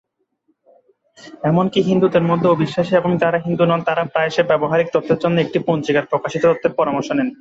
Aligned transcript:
এমনকি 1.43 1.79
হিন্দুদের 1.89 2.23
মধ্যে 2.29 2.47
‘অবিশ্বাসী’ 2.49 2.93
এবং 2.95 3.11
যারা 3.21 3.37
হিন্দু 3.45 3.63
নন 3.65 3.81
তারা 3.87 4.03
প্রায়শই 4.13 4.49
ব্যবহারিক 4.51 4.87
তথ্যের 4.93 5.21
জন্য 5.23 5.35
একটি 5.41 5.57
পঞ্জিকার 5.67 6.09
প্রকাশিত 6.11 6.43
তথ্যের 6.45 6.77
পরামর্শ 6.79 7.09
নেন। 7.11 7.29